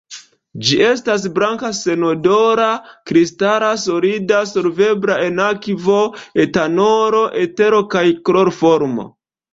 Ĝi 0.67 0.77
estas 0.85 1.25
blanka 1.35 1.69
senodora 1.79 2.69
kristala 3.11 3.69
solido, 3.83 4.39
solvebla 4.55 5.19
en 5.29 5.39
akvo, 5.49 5.99
etanolo, 6.47 7.21
etero 7.47 7.87
kaj 7.97 8.07
kloroformo. 8.31 9.07